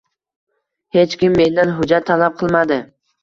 [0.95, 2.81] Hech kim mendan hujjat talab qilmadi